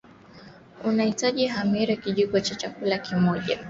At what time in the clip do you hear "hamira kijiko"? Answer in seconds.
1.47-2.39